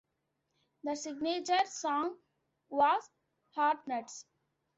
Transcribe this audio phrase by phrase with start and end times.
[0.83, 2.17] Their signature song
[2.69, 3.07] was
[3.53, 4.25] "Hot Nuts".